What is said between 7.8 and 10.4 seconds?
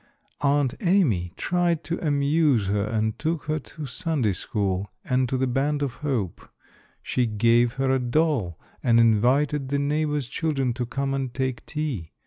a doll and invited the neighbor's